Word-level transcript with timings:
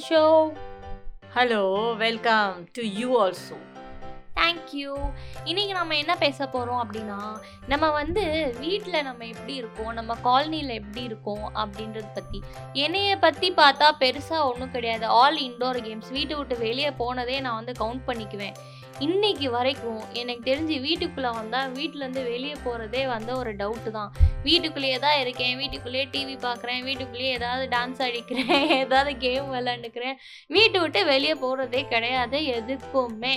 the 0.00 0.06
show. 0.12 0.32
Hello 1.34 1.64
welcome 2.02 2.54
to 2.76 2.82
you 3.00 3.08
also 3.22 3.56
thank you 4.38 4.92
இன்னைக்கு 5.50 5.72
நம்ம 5.78 5.96
என்ன 6.02 6.12
பேச 6.22 6.38
போகிறோம் 6.54 6.80
அப்படின்னா 6.84 7.18
நம்ம 7.72 7.90
வந்து 7.98 8.22
வீட்டில் 8.60 9.06
நம்ம 9.08 9.26
எப்படி 9.32 9.54
இருக்கோம் 9.60 9.92
நம்ம 9.98 10.16
காலனியில் 10.26 10.72
எப்படி 10.80 11.02
இருக்கோம் 11.10 11.44
அப்படின்றத 11.62 12.08
பற்றி 12.18 12.40
என்னைய 12.84 13.12
பற்றி 13.26 13.50
பார்த்தா 13.60 13.88
பெருசாக 14.02 14.48
ஒன்றும் 14.50 14.74
கிடையாது. 14.76 15.06
ஆல் 15.20 15.38
இன்டோர் 15.48 15.80
கேம்ஸ் 15.86 16.10
வீட்டை 16.18 16.36
விட்டு 16.36 16.58
வெளியே 16.66 16.90
போனதே 17.02 17.38
நான் 17.46 17.58
வந்து 17.60 17.74
கவுண்ட் 17.82 18.06
பண்ணிக்குவேன். 18.10 18.56
இன்னைக்கு 19.00 19.46
வரைக்கும் 19.50 20.00
எனக்கு 20.20 20.42
தெரிஞ்சு 20.48 20.76
வீட்டுக்குள்ளே 20.82 21.30
வந்தால் 21.36 21.70
வீட்டிலேருந்து 21.76 22.22
வெளியே 22.26 22.56
போகிறதே 22.64 23.02
வந்து 23.06 23.32
ஒரு 23.36 23.52
டவுட்டு 23.60 23.90
தான். 23.90 24.10
வீட்டுக்குள்ளேயே 24.44 24.98
தான் 24.98 25.18
இருக்கேன் 25.22 25.54
வீட்டுக்குள்ளேயே 25.60 26.06
டிவி 26.14 26.36
பார்க்குறேன் 26.44 26.82
வீட்டுக்குள்ளேயே 26.88 27.30
ஏதாவது 27.38 27.64
டான்ஸ் 27.74 28.02
அடிக்கிறேன் 28.06 28.52
ஏதாவது 28.82 29.12
கேம் 29.24 29.48
விளாண்டுக்கிறேன் 29.54 30.16
வீட்டை 30.50 30.80
விட்டு 30.80 31.02
வெளியே 31.06 31.36
போகிறதே 31.44 31.82
கிடையாது 31.94 32.40
எதுக்குமே. 32.58 33.34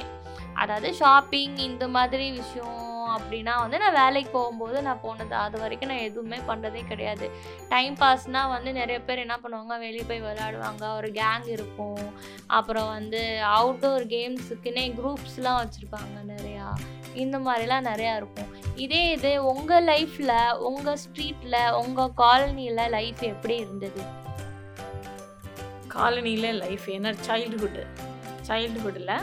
அதாவது 0.56 0.90
ஷாப்பிங் 0.96 1.58
இந்த 1.70 1.86
மாதிரி 1.96 2.28
விஷயம் 2.34 2.83
அப்படின்னா 3.18 3.54
வந்து 3.64 3.78
நான் 3.84 3.98
வேலைக்கு 4.02 4.32
போகும்போது 4.38 4.78
நான் 4.88 5.02
போனது 5.04 5.36
அது 5.36 5.60
வரைக்கும் 5.60 5.92
நான் 5.92 6.06
எதுவுமே 6.10 6.40
பண்ணுறதே 6.50 6.82
கிடையாது. 6.88 7.28
டைம் 7.74 7.96
பாஸ்னால் 8.02 8.54
வந்து 8.56 8.74
நிறைய 8.80 8.98
பேர் 9.08 9.24
என்ன 9.26 9.38
பண்ணுவாங்க 9.44 9.78
வெளியே 9.86 10.06
போய் 10.10 10.26
விளையாடுவாங்க. 10.28 10.84
ஒரு 10.98 11.12
கேங் 11.20 11.48
இருக்கும். 11.56 12.06
அப்புறம் 12.58 12.90
வந்து 12.98 13.22
அவுட்டோர் 13.58 14.06
கேம்ஸுக்குன்னே 14.16 14.86
குரூப்ஸ்லாம் 15.00 15.62
வச்சுருப்பாங்க 15.62 16.18
நிறையா. 16.34 16.68
இந்த 17.24 17.38
மாதிரிலாம் 17.40 17.88
நிறையா 17.92 18.16
இருக்கும். 18.22 18.52
இதே 18.86 19.02
இது 19.16 19.32
உங்கள் 19.54 19.86
லைஃப்பில் 19.86 20.36
உங்கள் 20.70 21.00
ஸ்ட்ரீட்டில் 21.04 21.60
உங்கள் 21.84 22.16
காலனியில் 22.24 22.90
லைஃப் 22.98 23.22
எப்படி 23.34 23.56
இருந்தது? 23.56 24.04
காலனியில் 25.96 26.50
லைஃப் 26.64 26.86
என்ன? 26.98 27.10
சைல்டுஹுட்டு 27.28 27.84
சைல்டுஹுட்டில் 28.48 29.16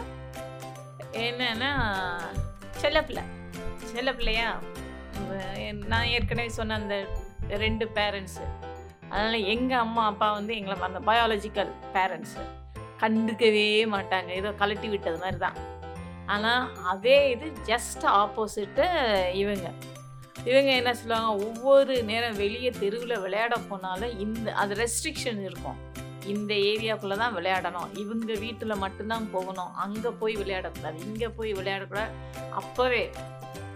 என்னன்னா 1.23 1.71
செல்லப்பில்லை 2.83 3.25
செல்ல 3.95 4.11
பிள்ளையா? 4.19 4.49
நான் 5.93 6.11
ஏற்கனவே 6.15 6.51
சொன்ன 6.59 6.77
அந்த 6.81 6.97
ரெண்டு 7.65 7.85
பேரண்ட்ஸு 7.97 8.45
அதனால் 9.11 9.47
எங்கள் 9.53 9.83
அம்மா 9.85 10.03
அப்பா 10.11 10.29
வந்து 10.39 10.53
எங்களை 10.59 10.77
அந்த 10.89 11.01
பயாலஜிக்கல் 11.11 11.71
பேரண்ட்ஸு 11.95 12.43
கண்டுக்கவே 13.03 13.69
மாட்டாங்க. 13.95 14.31
ஏதோ 14.41 14.51
கலட்டி 14.63 14.89
விட்டது 14.95 15.19
மாதிரி 15.23 15.39
தான் 15.45 15.59
ஆனால் 16.35 16.65
அதே 16.93 17.17
இது 17.35 17.47
ஜஸ்ட் 17.71 18.05
ஆப்போசிட்டு 18.21 18.85
இவங்க. 19.43 19.69
இவங்க 20.51 20.71
என்ன 20.81 20.91
சொல்லுவாங்க? 21.01 21.31
ஒவ்வொரு 21.47 21.95
நேரம் 22.11 22.39
வெளியே 22.43 22.71
தெருவில் 22.83 23.23
விளையாட 23.25 23.55
போனாலும் 23.71 24.13
இந்த 24.25 24.55
அது 24.63 24.75
ரெஸ்ட்ரிக்ஷன் 24.83 25.41
இருக்கும். 25.49 25.81
இந்த 26.35 26.53
ஏரியாக்குள்ளே 26.71 27.17
தான் 27.23 27.37
விளையாடணும். 27.39 27.91
இவங்க 28.03 28.33
வீட்டில் 28.45 28.81
மட்டும்தான் 28.85 29.27
போகணும். 29.35 29.73
அங்கே 29.85 30.11
போய் 30.21 30.35
விளையாடக்கூடாது. 30.43 30.99
இங்கே 31.09 31.29
போய் 31.39 31.53
விளையாடக்கூடாது. 31.61 32.13
அப்போவே 32.61 33.03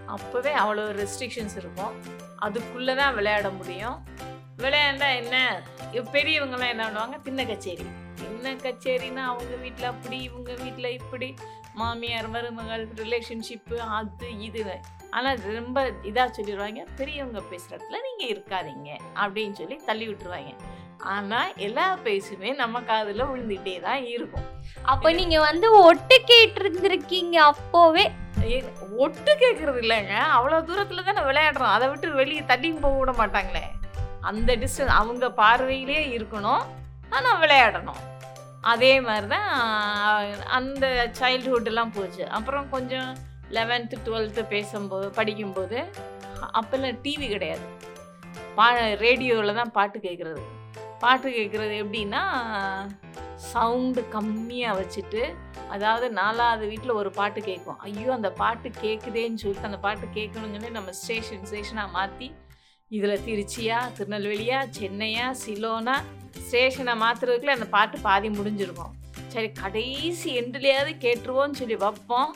அப்போவே 0.08 0.52
அவ்வளோ 0.52 0.84
ரெஸ்ட்ரிக்ஷன்ஸ் 1.00 1.56
இருக்கும். 1.56 1.94
அதுக்குள்ளே 2.36 2.94
தான் 2.94 3.14
விளையாட 3.14 3.50
முடியும். 3.50 3.98
விளையாண்டா 4.56 5.14
என்ன? 5.14 5.62
இப்ப 5.92 6.20
என்ன 6.20 6.88
பண்ணுவாங்க? 6.88 7.16
திண்ண 7.24 7.46
கச்சேரி 7.46 7.86
திண்ண 8.20 8.52
கச்சேரின்னா 8.66 9.22
அவங்க 9.33 9.55
வீட்டில் 9.55 9.84
அப்படி 9.84 10.22
இவங்க 10.22 10.55
வீட்டில் 10.55 10.96
இப்படி. 11.00 11.34
மாமியார் 11.74 12.28
மருமகள் 12.28 12.88
ரிலேஷன்ஷிப்பு 12.88 13.77
அது 13.77 14.38
இது. 14.38 14.80
ஆனால் 15.11 15.41
ரொம்ப 15.42 15.91
இதாக 16.02 16.28
சொல்லிடுவாங்க. 16.36 16.86
பெரியவங்க 16.96 17.41
பேசுகிறதுல 17.50 17.98
நீங்கள் 18.06 18.33
இருக்காதீங்க 18.34 18.91
அப்படின்னு 19.14 19.52
சொல்லி 19.52 19.77
தள்ளி 19.86 20.08
விட்டுருவாங்க. 20.08 20.52
ஆனால் 21.12 21.50
எல்லா 21.66 21.86
பேசுமே 22.05 22.50
நம்ம 22.60 22.80
காதில் 22.91 23.28
விழுந்துகிட்டே 23.30 23.74
தான் 23.86 24.02
இருக்கும். 24.14 24.46
அப்போ 24.92 25.08
நீங்கள் 25.18 25.45
வந்து 25.48 25.67
ஒட்டு 25.89 26.17
கேட்டிருந்திருக்கீங்க 26.30 27.36
அப்போவே. 27.51 28.05
ஒட்டு 29.05 29.33
கேட்கறது 29.42 29.80
இல்லைங்க. 29.84 30.14
அவ்வளோ 30.36 30.58
தூரத்தில் 30.68 31.06
தானே 31.08 31.23
விளையாடுறோம். 31.28 31.74
அதை 31.77 31.86
விட்டு 31.92 32.08
வெளியே 32.23 32.42
தள்ளியும் 32.51 32.83
போக 32.84 32.96
விட 33.01 33.12
மாட்டாங்களே. 33.20 33.64
அந்த 34.30 34.51
டிஸ்டன்ஸ் 34.62 34.96
அவங்க 35.01 35.28
பார்வையிலே 35.42 36.01
இருக்கணும். 36.17 36.64
ஆனால் 37.17 37.40
விளையாடணும். 37.45 38.02
அதே 38.73 38.92
மாதிரி 39.07 39.27
தான் 39.34 39.48
அந்த 40.58 40.84
சைல்டுஹுட்டெல்லாம் 41.20 41.95
போச்சு. 41.96 42.24
அப்புறம் 42.39 42.67
கொஞ்சம் 42.74 43.08
லெவன்த்து 43.57 43.96
டுவெல்த்து 44.07 44.42
பேசும்போது 44.52 45.08
படிக்கும்போது 45.18 45.78
அப்போல்லாம் 46.58 47.01
டிவி 47.05 47.27
கிடையாது. 47.34 47.67
பா 48.58 48.67
ரேடியோவில் 49.07 49.58
தான் 49.61 49.74
பாட்டு 49.77 49.98
கேட்குறது. 50.07 50.42
பாட்டு 51.02 51.28
கேட்குறது 51.30 51.74
எப்படின்னா 51.82 52.22
சவுண்டு 53.50 54.02
கம்மியாக 54.12 54.78
வச்சுட்டு 54.80 55.22
அதாவது 55.68 56.06
நாலாவது 56.10 56.64
வீட்டில் 56.66 56.98
ஒரு 57.00 57.10
பாட்டு 57.10 57.40
கேட்கும். 57.40 57.78
ஐயோ 57.78 58.12
அந்த 58.12 58.30
பாட்டு 58.32 58.68
கேட்குதேன்னு 58.82 59.40
சொல்லிட்டு 59.42 59.68
அந்த 59.70 59.78
பாட்டு 59.78 60.06
கேட்கணும்னு 60.14 60.56
சொல்லி 60.58 60.70
நம்ம 60.70 60.92
ஸ்டேஷன் 60.92 61.46
ஸ்டேஷனாக 61.50 61.94
மாற்றி 61.98 62.28
இதில் 62.90 63.22
திருச்சியா 63.27 63.78
திருநெல்வேலியா 63.98 64.58
சென்னையா 64.78 65.27
சிலோனா 65.44 65.96
ஸ்டேஷனை 66.46 66.94
மாற்றுறதுக்குள்ள 67.02 67.58
அந்த 67.58 67.68
பாட்டு 67.77 67.98
பாதி 67.98 68.28
முடிஞ்சிருக்கும். 68.28 68.94
சரி 69.28 69.52
கடைசி 69.52 70.40
எண்டுலையாவது 70.40 70.92
கேட்டுருவோன்னு 71.04 71.60
சொல்லி 71.60 71.77
வைப்போம். 71.77 72.33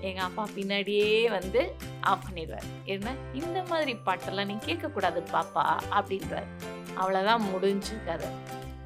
எங்கள் 0.00 0.24
அப்பா 0.24 0.44
பின்னாடியே 0.56 1.30
வந்து 1.30 1.62
ஆஃப் 2.00 2.24
பண்ணிடுவார். 2.26 2.68
என்ன? 2.84 3.14
இந்த 3.34 3.62
மாதிரி 3.62 3.92
பாட்டெல்லாம் 4.06 4.50
நீ 4.50 4.56
கேட்கக்கூடாது 4.66 5.22
பாப்பா 5.32 5.64
அப்படின்றார். 5.98 6.48
அவ்வளோதான் 6.98 7.44
முடிஞ்சு 7.52 7.94
கதை. 8.06 8.30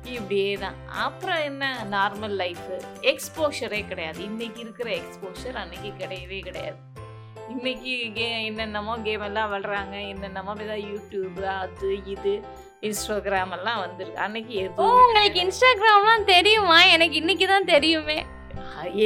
இப்படியே 0.05 0.57
தான் 0.57 0.75
அப்புறம் 0.89 1.39
என்ன? 1.39 1.87
நார்மல் 1.91 2.35
லைஃபு 2.43 2.75
எக்ஸ்போஷரே 3.01 3.87
கிடையாது. 3.89 4.19
இன்றைக்கி 4.23 4.59
இருக்கிற 4.59 4.91
எக்ஸ்போஷர் 4.91 5.53
அன்னைக்கு 5.53 5.93
கிடையவே 5.99 6.41
கிடையாது. 6.41 6.77
இன்றைக்கி 7.51 8.13
கே 8.13 8.45
என்னென்னமோ 8.45 8.97
கேம் 8.97 9.21
எல்லாம் 9.21 9.53
விளாட்றாங்க 9.53 10.09
என்னென்னமோ 10.09 10.53
ஏதாவது 10.53 10.85
யூடியூப் 10.93 11.41
அது 11.45 12.05
இது 12.05 12.43
இன்ஸ்டாகிராம் 12.81 13.51
எல்லாம் 13.51 13.81
வந்திருக்கு. 13.81 14.21
அன்னைக்கு 14.21 14.55
எதுவும் 14.55 15.03
உங்களுக்கு 15.03 15.41
இன்ஸ்டாகிராம்லாம் 15.45 16.25
தெரியுமா? 16.25 16.83
எனக்கு 16.85 17.17
இன்னைக்கு 17.17 17.47
தான் 17.47 17.65
தெரியுமே. 17.65 18.27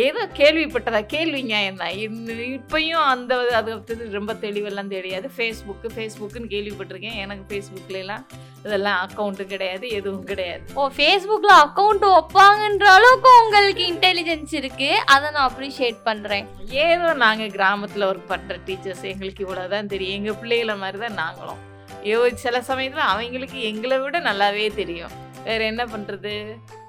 ஏதோ 0.03 0.23
கேள்விப்பட்டதா? 0.41 1.01
கேள்விங்க 1.15 1.57
என்ன 1.71 1.89
இன்னும் 2.05 2.45
இப்பயும் 2.57 3.07
அந்த 3.13 3.33
அது 3.59 3.71
பத்தி 3.77 4.17
ரொம்ப 4.19 4.33
தெளிவெல்லாம் 4.45 4.93
தெரியாது. 4.97 5.27
ஃபேஸ்புக்கு 5.37 5.89
ஃபேஸ்புக்குன்னு 5.97 6.53
கேள்விப்பட்டிருக்கேன். 6.55 7.19
எனக்கு 7.25 7.45
ஃபேஸ்புக்கில் 7.51 8.01
எல்லாம் 8.03 8.25
இதெல்லாம் 8.65 8.99
அக்கௌண்ட்டு 9.05 9.45
கிடையாது 9.53 9.87
எதுவும் 9.99 10.27
கிடையாது. 10.31 10.65
ஓ 10.81 10.89
ஃபேஸ்புக்கில் 10.97 11.55
அக்கௌண்ட் 11.65 12.07
வைப்பாங்கன்ற 12.15 12.87
அளவுக்கு 12.97 13.31
உங்களுக்கு 13.43 13.85
இன்டெலிஜென்ஸ் 13.93 14.55
இருக்கு. 14.61 14.91
அதை 15.15 15.27
நான் 15.37 15.49
அப்ரிஷியேட் 15.51 16.01
பண்ணுறேன் 16.09 16.49
ஏதோ 16.87 17.09
நாங்கள் 17.25 17.55
கிராமத்தில் 17.59 18.09
ஒர்க் 18.11 18.31
பண்ணுற 18.35 18.57
டீச்சர்ஸ் 18.69 19.07
எங்களுக்கு 19.13 19.45
இவ்வளோதான் 19.47 19.93
தெரியும். 19.95 20.19
எங்கள் 20.21 20.41
பிள்ளைகள 20.43 20.77
மாதிரி 20.83 21.01
தான் 21.05 21.19
நாங்களும். 21.23 21.63
ஐயோ 22.03 22.19
சில 22.45 22.57
சமயத்தில் 22.71 23.11
அவங்களுக்கு 23.13 23.61
எங்களை 23.71 23.99
விட 24.03 24.19
நல்லாவே 24.31 24.67
தெரியும். 24.83 25.15
வேறு 25.47 25.65
என்ன 25.73 25.83
பண்ணுறது 25.95 26.33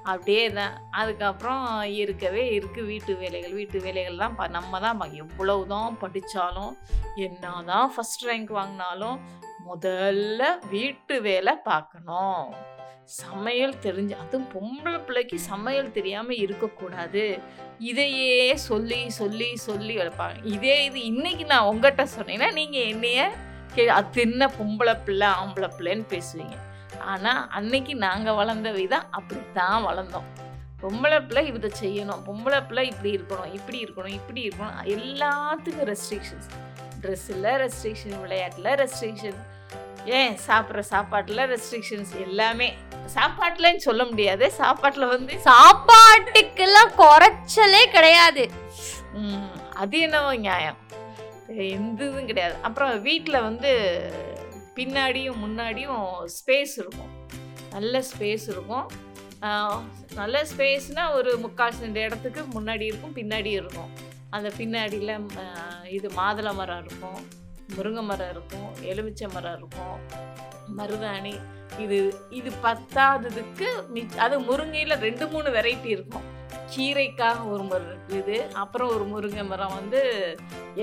அப்படியே 0.02 0.50
தான் 0.50 0.88
அதுக்கப்புறம் 0.90 1.82
இருக்கவே 1.82 2.58
இருக்குது 2.58 2.86
வீட்டு 2.86 3.16
வேலைகள். 3.16 3.52
வீட்டு 3.52 3.78
வேலைகள்லாம் 3.78 4.34
ப 4.34 4.46
நம்ம 4.46 4.80
தான் 4.80 4.98
ப- 4.98 5.08
எவ்வளவு 5.12 5.66
தான் 5.66 5.98
படித்தாலும் 5.98 6.76
என்ன 7.16 7.62
தான் 7.66 7.92
ஃபஸ்ட் 7.94 8.26
ரேங்க் 8.26 8.50
வாங்கினாலும் 8.50 9.18
முதல்ல 9.68 10.68
வீட்டு 10.68 11.22
வேலை 11.22 11.54
பார்க்கணும். 11.54 12.54
சமையல் 13.04 13.74
தெரிஞ்சு 13.82 14.16
அதுவும் 14.16 14.48
பொம்பளை 14.54 15.04
பிள்ளைக்கு 15.04 15.38
சமையல் 15.38 15.92
தெரியாமல் 15.92 16.36
இருக்கக்கூடாது. 16.36 17.38
இதையே 17.78 18.56
சொல்லி 18.56 19.10
சொல்லி 19.10 19.56
சொல்லி 19.56 19.96
வளர்ப்பாங்க. 19.96 20.44
இதே 20.44 20.84
இது 20.84 20.98
இன்றைக்கி 20.98 21.46
நான் 21.46 21.64
உங்ககிட்ட 21.64 22.06
சொன்னீங்கன்னா 22.18 22.52
நீங்கள் 22.52 22.86
என்னைய 22.86 23.30
கே 23.74 23.88
அது 23.88 24.20
என்ன 24.20 24.46
பொம்பளை 24.46 25.04
பிள்ளை 25.04 25.26
ஆம்பளை 25.26 25.70
பிள்ளைன்னு 25.78 26.04
பேசுவீங்க. 26.08 26.56
ஆனால் 27.12 27.42
அன்னைக்கு 27.58 27.94
நாங்கள் 28.06 28.38
வளர்ந்த 28.40 28.70
விதம் 28.70 29.06
அப்படித்தான் 29.18 29.86
வளர்ந்தோம். 29.88 30.28
பொம்பளை 30.82 31.18
பிள்ளை 31.26 31.42
இதை 31.46 31.70
செய்யணும் 31.80 32.20
பொம்பளை 32.26 32.58
பிள்ளை 32.66 32.84
இப்படி 32.92 33.10
இருக்கணும் 33.16 33.54
இப்படி 33.58 33.78
இருக்கணும் 33.84 34.14
இப்படி 34.18 34.40
இருக்கணும் 34.48 34.78
எல்லாத்துக்கும் 34.96 35.88
ரெஸ்ட்ரிக்ஷன்ஸ் 35.92 36.50
ட்ரெஸ்ஸில் 37.02 37.50
ரெஸ்ட்ரிக்ஷன் 37.64 38.20
விளையாட்டில் 38.24 38.70
ரெஸ்ட்ரிக்ஷன் 38.82 39.40
ஏன் 40.18 40.36
சாப்பிட்ற 40.46 40.82
சாப்பாட்டில் 40.92 41.42
ரெஸ்ட்ரிக்ஷன்ஸ் 41.52 42.12
எல்லாமே. 42.26 42.68
சாப்பாட்டில்ன்னு 43.16 43.82
சொல்ல 43.88 44.02
முடியாது 44.10 44.44
சாப்பாட்டில் 44.60 45.12
வந்து 45.14 45.34
சாப்பாட்டுக்கெல்லாம் 45.48 46.92
குறைச்சலே 47.02 47.82
கிடையாது. 47.96 48.44
அது 49.82 49.98
என்னவோ 50.06 50.32
நியாயம். 50.46 50.78
எந்த 51.74 52.00
இதுவும் 52.04 52.26
கிடையாது. 52.26 52.56
அப்புறம் 52.62 53.02
வீட்டில் 53.02 53.44
வந்து 53.48 53.70
பின்னாடியும் 54.80 55.40
முன்னாடியும் 55.44 56.04
ஸ்பேஸ் 56.36 56.74
இருக்கும். 56.82 57.12
நல்ல 57.74 58.02
ஸ்பேஸ் 58.10 58.46
இருக்கும். 58.54 58.86
நல்ல 60.20 60.36
ஸ்பேஸ்னால் 60.52 61.14
ஒரு 61.18 61.30
முக்கால் 61.42 61.76
சென்ட் 61.80 62.00
இடத்துக்கு 62.06 62.40
முன்னாடி 62.54 62.84
இருக்கும் 62.90 63.14
பின்னாடி 63.18 63.50
இருக்கும். 63.58 63.90
அந்த 64.36 64.48
பின்னாடியில் 64.58 65.14
இது 65.96 66.08
மாதுளை 66.18 66.52
மரம் 66.58 66.82
இருக்கும் 66.84 67.20
முருங்கை 67.76 68.02
மரம் 68.10 68.30
இருக்கும் 68.34 68.68
எலுமிச்சை 68.90 69.28
மரம் 69.34 69.56
இருக்கும் 69.60 69.96
மருதாணி. 70.78 71.34
இது 71.84 71.98
இது 72.38 72.50
பத்தாததுக்கு 72.66 73.68
மி 73.94 74.02
அது 74.24 74.36
முருங்கையில் 74.48 75.02
ரெண்டு 75.06 75.24
மூணு 75.32 75.48
வெரைட்டி 75.56 75.90
இருக்கும். 75.96 76.26
கீரைக்காக 76.72 77.38
ஒரு 77.54 77.64
மரம் 77.70 78.02
இது 78.20 78.36
அப்புறம் 78.62 78.92
ஒரு 78.96 79.06
முருங்கை 79.12 79.44
மரம் 79.52 79.76
வந்து 79.80 80.02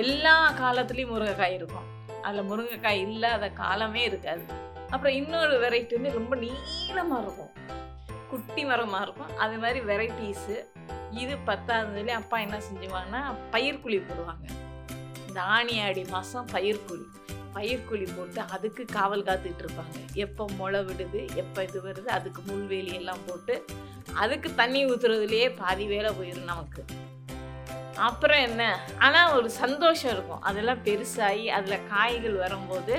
எல்லா 0.04 0.36
காலத்துலேயும் 0.64 1.14
முருங்கைக்காய் 1.14 1.58
இருக்கும். 1.60 1.88
அதில் 2.24 2.48
முருங்கைக்காய் 2.50 3.04
இல்லாத 3.08 3.50
காலமே 3.50 4.04
இருக்காது. 4.04 4.46
அப்புறம் 4.90 5.14
இன்னொரு 5.14 5.56
வெரைட்டி 5.64 5.94
வந்து 5.98 6.12
ரொம்ப 6.12 6.36
நீளமாக 6.36 7.22
இருக்கும். 7.24 7.54
குட்டி 8.30 8.66
மரமாக 8.66 9.04
இருக்கும். 9.06 9.38
அது 9.38 9.58
மாதிரி 9.58 9.80
வெரைட்டிஸு 9.92 10.56
இது 11.12 11.36
பத்தாததுலேயே 11.46 12.16
அப்பா 12.22 12.38
என்ன 12.40 12.58
செஞ்சுவாங்கன்னா 12.58 13.22
பயிர்குழி 13.54 14.00
போடுவாங்க. 14.10 14.46
இந்த 15.28 15.42
ஆணி 15.42 15.76
ஆடி 15.82 16.04
மாதம் 16.10 16.48
பயிர்க்குழி 16.54 17.06
பயிர்குழி 17.56 18.08
போட்டு 18.16 18.42
அதுக்கு 18.56 18.86
காவல் 18.86 19.28
காத்துட்டு 19.28 19.64
இருப்பாங்க. 19.66 19.98
எப்போ 20.14 20.46
முளை 20.58 20.80
விடுது 20.80 21.22
எப்போ 21.36 21.64
இது 21.64 21.80
வருது 21.88 22.10
அதுக்கு 22.18 22.42
முள்வேலி 22.48 22.94
எல்லாம் 22.94 23.24
போட்டு 23.28 23.66
அதுக்கு 24.14 24.50
தண்ணி 24.56 24.86
ஊற்றுறதுலேயே 24.86 25.56
பாதி 25.56 25.86
வேலை 25.86 26.12
போயிடும் 26.12 26.52
நமக்கு. 26.54 26.84
அப்புறம் 28.06 28.42
என்ன? 28.48 28.64
ஆனால் 29.06 29.34
ஒரு 29.38 29.50
சந்தோஷம் 29.62 30.12
இருக்கும். 30.16 30.42
அதெல்லாம் 30.48 30.82
பெருசாகி 30.88 31.46
அதில் 31.58 31.86
காய்கள் 31.92 32.36
வரும்போது 32.44 32.96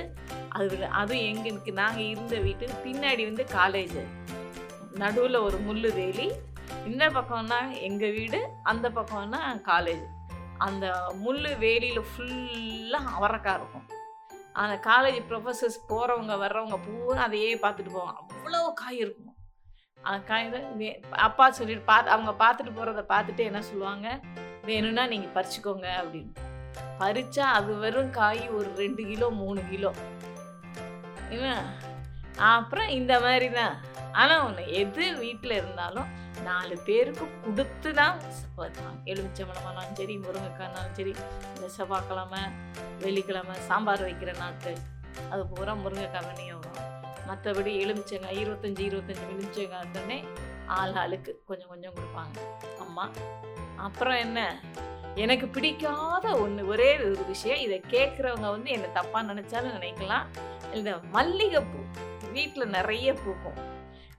அது 0.57 0.77
அதுவும் 1.01 1.27
எங்களுக்கு 1.31 1.73
நாங்கள் 1.81 2.09
இருந்த 2.13 2.37
வீட்டுக்கு 2.47 2.77
பின்னாடி 2.87 3.23
வந்து 3.29 3.45
காலேஜ் 3.59 3.99
நடுவில் 5.03 5.45
ஒரு 5.47 5.59
முள்ளு 5.67 5.91
வேலி. 5.99 6.27
இந்த 6.91 7.05
பக்கம்னா 7.17 7.61
எங்கள் 7.89 8.15
வீடு 8.17 8.41
அந்த 8.73 8.87
பக்கம்னா 8.99 9.41
காலேஜ் 9.71 10.05
அந்த 10.67 10.87
முள்ளு 11.25 11.51
வேலியில் 11.65 12.09
ஃபுல்லாக 12.11 13.15
அவரக்காய் 13.19 13.59
இருக்கும். 13.61 13.87
அந்த 14.63 14.77
காலேஜ் 14.91 15.21
ப்ரொஃபஸர்ஸ் 15.31 15.79
போகிறவங்க 15.91 16.37
வர்றவங்க 16.45 16.79
பூரா 16.87 17.23
அதையே 17.29 17.55
பார்த்துட்டு 17.65 17.95
போவாங்க. 17.97 18.17
அவ்வளோ 18.23 18.61
காய் 18.83 19.01
இருக்கும். 19.05 19.35
அந்த 20.09 20.21
காய் 20.31 20.51
அப்பா 21.29 21.47
சொல்லிட்டு 21.61 21.89
பார்த்து 21.93 22.15
அவங்க 22.17 22.35
பார்த்துட்டு 22.45 22.77
போகிறத 22.79 23.05
பார்த்துட்டு 23.15 23.45
என்ன 23.51 23.63
சொல்லுவாங்க? 23.71 24.09
வேணும்னா 24.71 25.05
நீங்கள் 25.13 25.35
பறிச்சுக்கோங்க 25.37 25.89
அப்படின்னு. 26.03 26.33
பறித்தா 27.01 27.45
அது 27.59 27.73
வெறும் 27.83 28.15
காய் 28.19 28.43
ஒரு 28.59 28.69
ரெண்டு 28.83 29.03
கிலோ 29.11 29.27
மூணு 29.43 29.61
கிலோ. 29.73 29.91
என்ன? 31.35 31.49
அப்புறம் 32.55 32.91
இந்த 32.99 33.15
மாதிரி 33.25 33.49
தான் 33.59 33.75
ஆனால் 34.21 34.43
ஒன்று 34.47 34.63
எது 34.81 35.05
வீட்டில் 35.23 35.55
இருந்தாலும் 35.61 36.09
நாலு 36.47 36.75
பேருக்கு 36.87 37.25
கொடுத்து 37.45 37.91
தான் 38.01 38.17
எலுமிச்சம்பழமானாலும் 39.13 39.97
சரி 40.01 40.15
முருங்கைக்காய்னாலும் 40.25 40.95
சரி 40.99 41.13
இந்த 41.55 41.69
செவ்வாய்க்கிழமை 41.77 42.43
வெள்ளிக்கிழமை 43.05 43.57
சாம்பார் 43.69 44.05
வைக்கிற 44.09 44.33
நாட்கள். 44.43 44.79
அது 45.33 45.43
பூரா 45.53 45.73
முருங்கைக்காய் 45.85 46.27
வெண்ணியும் 46.29 46.63
வரும். 46.67 46.93
மற்றபடி 47.31 47.73
எலுமிச்சங்காய் 47.85 48.41
இருபத்தஞ்சி 48.45 48.85
இருபத்தஞ்சி 48.91 49.25
எலுமிச்சங்காய் 49.33 49.95
தானே 49.99 50.19
ஆள் 50.79 50.97
ஆளுக்கு 51.03 51.33
கொஞ்சம் 51.51 51.71
கொஞ்சம் 51.73 51.97
கொடுப்பாங்க. 51.99 52.37
அம்மா 52.85 53.07
அப்புறம் 53.79 54.17
என்ன? 54.17 54.61
எனக்கு 55.15 55.47
பிடிக்காத 55.47 56.37
ஒன்று 56.37 56.67
ஒரே 56.67 56.97
ஒரு 56.97 57.25
விஷயம் 57.27 57.59
இதை 57.59 57.83
கேட்குறவங்க 57.91 58.49
வந்து 58.55 58.71
என்னை 58.71 58.89
தப்பாக 58.95 59.29
நினச்சாலும் 59.31 59.77
நினைக்கலாம். 59.77 60.27
இந்த 60.75 60.91
மல்லிகைப்பூ 61.13 61.81
வீட்டில் 62.33 62.75
நிறைய 62.77 63.13
பூக்கும். 63.13 63.59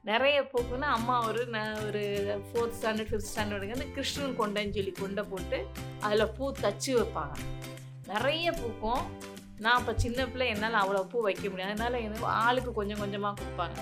நிறைய 0.04 0.38
பூக்குன்னா 0.42 0.90
அம்மா 0.98 1.28
ஒரு 1.28 1.46
நான் 1.46 1.86
ஒரு 1.86 2.04
ஃபோர்த் 2.48 2.76
ஸ்டாண்டர்ட் 2.80 3.12
ஃபிஃப்த் 3.12 3.32
ஸ்டாண்டர்டுக்கு 3.32 3.76
வந்து 3.76 3.92
கிருஷ்ணன் 3.92 4.40
கொண்டைன்னு 4.40 4.76
சொல்லி 4.78 4.92
கொண்டை 4.92 5.24
போட்டு 5.24 5.68
அதில் 6.00 6.32
பூ 6.38 6.52
தச்சு 6.62 6.88
வைப்பாங்க. 6.88 7.36
நிறைய 8.08 8.52
பூக்கும். 8.52 9.04
நான் 9.60 9.78
அப்போ 9.78 9.94
சின்ன 9.96 10.28
பிள்ளை 10.28 10.48
என்னால் 10.48 10.80
அவ்வளோ 10.82 11.02
பூ 11.04 11.22
வைக்க 11.22 11.50
முடியாது. 11.50 11.74
அதனால் 11.74 12.02
எனக்கு 12.02 12.26
ஆளுக்கு 12.26 12.74
கொஞ்சம் 12.74 13.00
கொஞ்சமாக 13.00 13.42
கொடுப்பாங்க. 13.42 13.78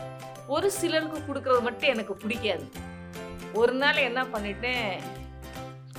ஒரு 0.48 0.72
சிலருக்கு 0.72 1.20
கொடுக்குறது 1.28 1.62
மட்டும் 1.62 1.90
எனக்கு 1.90 2.14
பிடிக்காது. 2.14 2.68
ஒரு 3.54 3.74
நாள் 3.74 4.06
என்ன 4.10 4.24
பண்ணிட்டேன் 4.24 4.92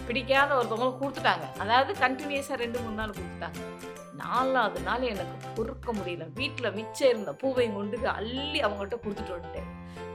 பிடிக்காத 0.09 0.51
ஒருத்தவங்களுக்கு 0.55 1.03
கொடுத்துட்டாங்க. 1.03 1.47
அதாவது 1.59 1.93
கண்டினியூஸாக 2.01 2.55
ரெண்டு 2.55 2.79
மூணு 2.81 2.95
நாள் 2.95 3.15
கொடுத்துட்டாங்க. 3.19 3.61
நாலாவது 4.17 4.81
நாள் 4.81 5.01
எனக்கு 5.01 5.49
பொறுக்க 5.55 5.93
முடியல. 5.93 6.33
வீட்டில் 6.35 6.73
மிச்சம் 6.73 7.09
இருந்த 7.09 7.33
பூவையும் 7.33 7.75
கொண்டு 7.75 8.09
அள்ளி 8.09 8.61
அவங்ககிட்ட 8.61 8.97
கொடுத்துட்டு 9.05 9.35
வந்துட்டேன். 9.37 9.69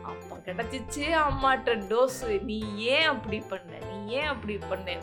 அப்போ 0.04 0.36
கிடச்சிச்சு 0.45 1.04
அம்மாட்ட 1.25 1.75
டோஸு 1.92 2.42
நீ 2.42 2.57
ஏன் 2.75 3.06
அப்படி 3.06 3.40
பண்ண? 3.40 3.72
நீ 3.92 4.13
ஏன் 4.13 4.31
அப்படி 4.34 4.57
பண்ண? 4.69 4.98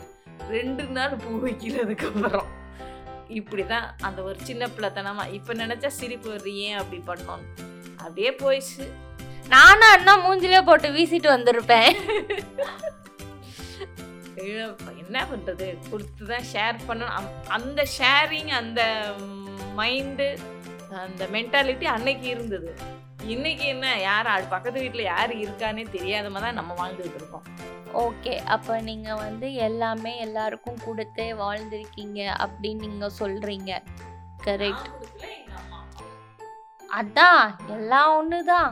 ரெண்டு 0.49 0.83
நாள் 0.83 1.15
பூ 1.15 1.47
வைக்கிறதுக்கு 1.47 2.07
அப்புறம். 2.13 2.45
இப்படி 3.27 3.65
தான் 3.65 3.95
அந்த 4.01 4.21
ஒரு 4.21 4.37
சின்ன 4.43 4.67
பிள்ளைத்தனமா. 4.67 5.33
இப்போ 5.33 5.53
நினச்சா 5.53 5.87
சிரிப்பு 5.87 6.35
வருது 6.35 6.53
ஏன் 6.65 6.77
அப்படி 6.77 7.01
பண்ணோன்னு 7.07 7.69
அப்படியே 7.97 8.31
போயிடுச்சு. 8.31 8.85
நானும் 9.47 9.91
அண்ணா 9.91 10.13
மூஞ்சிலே 10.25 10.65
போட்டு 10.65 10.89
வீசிட்டு 10.89 11.29
வந்திருப்பேன். 11.37 11.95
என்ன 14.43 15.25
பண்ணுறது 15.31 15.67
கொடுத்து 15.91 16.25
தான் 16.25 16.47
ஷேர் 16.53 16.77
பண்ணணும் 16.87 17.29
அந்த 17.47 17.85
ஷேரிங் 17.97 18.51
அந்த 18.51 18.81
மைண்டு 19.77 20.27
அந்த 21.03 21.27
மென்டாலிட்டி 21.27 21.85
அன்னைக்கு 21.85 22.27
இருந்தது. 22.27 22.71
இன்னைக்கு 23.23 23.65
என்ன? 23.65 23.99
யார் 23.99 24.29
பக்கத்து 24.49 24.79
வீட்டில் 24.79 25.03
யார் 25.03 25.33
இருக்கானே 25.35 25.83
தெரியாதமா 25.91 26.39
தான் 26.39 26.53
நம்ம 26.53 26.73
வாழ்ந்துகிட்டு 26.73 27.19
இருக்கோம். 27.21 27.45
ஓகே 27.93 28.33
அப்போ 28.45 28.81
நீங்கள் 28.81 29.15
வந்து 29.15 29.53
எல்லாமே 29.53 30.17
எல்லாருக்கும் 30.17 30.83
கொடுத்தே 30.85 31.27
வாழ்ந்திருக்கீங்க 31.33 32.19
அப்படின்னு 32.39 32.87
நீங்கள் 32.87 33.17
சொல்கிறீங்க 33.19 33.71
கரெக்ட் 34.43 34.89
அதான் 36.89 37.43
எல்லாம் 37.69 38.15
ஒன்று 38.17 38.39
தான் 38.43 38.71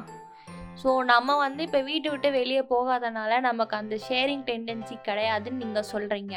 ஸோ 0.81 0.89
நம்ம 1.13 1.37
வந்து 1.45 1.61
இப்போ 1.67 1.79
வீட்டை 1.89 2.09
விட்டு 2.11 2.29
வெளியே 2.39 2.63
போகாதனால 2.73 3.39
நமக்கு 3.49 3.75
அந்த 3.81 3.95
ஷேரிங் 4.07 4.45
டெண்டன்சி 4.49 4.97
கிடையாதுன்னு 5.07 5.61
நீங்கள் 5.63 5.89
சொல்கிறீங்க 5.93 6.35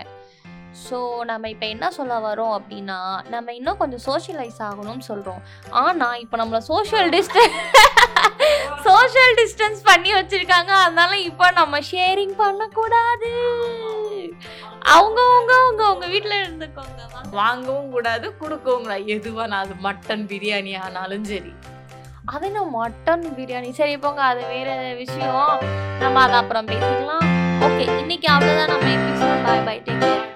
ஸோ 0.85 0.99
நம்ம 1.31 1.49
இப்போ 1.55 1.67
என்ன 1.75 1.87
சொல்ல 1.99 2.15
வரோம் 2.29 2.55
அப்படின்னா 2.59 2.99
நம்ம 3.35 3.53
இன்னும் 3.59 3.81
கொஞ்சம் 3.83 4.05
சோஷியலைஸ் 4.09 4.61
ஆகணும்னு 4.69 5.09
சொல்கிறோம் 5.11 5.43
ஆனால் 5.83 6.21
இப்போ 6.25 6.37
நம்மளை 6.43 6.61
சோஷியல் 6.73 7.11
டிஸ்டன்ஸ் 7.17 7.59
சோஷியல் 8.87 9.35
டிஸ்டன்ஸ் 9.41 9.81
பண்ணி 9.89 10.11
வச்சிருக்காங்க. 10.15 10.73
அதனால 10.85 11.13
இப்போ 11.29 11.47
நம்ம 11.59 11.79
ஷேரிங் 11.91 12.35
பண்ணக்கூடாது. 12.43 13.31
அவங்க 14.95 15.19
அவங்க 15.27 15.53
அவங்க 15.63 15.83
அவங்க 15.89 16.07
வீட்டில் 16.15 16.37
இருந்துக்கோங்க. 16.45 17.01
வாங்கவும் 17.41 17.91
கூடாது 17.91 18.27
கொடுக்கவும் 18.41 18.87
கூடாது. 18.87 19.05
எதுவா 19.17 19.45
நான் 19.53 19.65
அது 19.67 19.77
மட்டன் 19.89 20.25
பிரியாணி 20.33 20.73
ஆனாலும் 20.87 21.29
சரி. 21.33 21.53
அது 22.25 22.47
என்ன 22.47 22.61
மட்டன் 22.75 23.25
பிரியாணி 23.37 23.71
சரி 23.71 23.97
போங்க 23.99 24.23
அது 24.23 24.47
வேற 24.47 24.93
விஷயம். 24.93 25.59
நம்ம 25.99 26.21
அதை 26.21 26.35
அப்புறம் 26.35 26.67
பேசிக்கலாம். 26.67 27.25
ஓகே 27.61 27.99
இன்னைக்கு 27.99 28.33
அவ்வளோதான் 28.33 28.69
நம்ம 28.69 28.91
episode 28.99 29.45
bye 29.45 29.65
bye 29.65 29.83
take 29.85 30.03
care 30.03 30.32